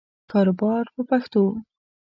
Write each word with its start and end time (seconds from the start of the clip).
کاروبار 0.31 0.83
په 0.95 1.01
پښتو. 1.09 1.43